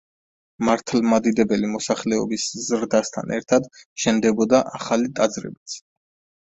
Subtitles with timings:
[0.69, 3.71] მართლმადიდებელი მოსახლეობის ზრდასთან ერთად
[4.07, 5.81] შენდებოდა ახალი ტაძრებიც.